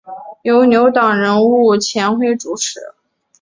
[0.41, 2.79] 由牛党人物钱徽主持。